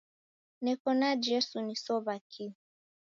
Neko 0.63 0.89
na 0.99 1.09
Jesu 1.25 1.57
nisow'a 1.65 2.15
kii? 2.31 2.53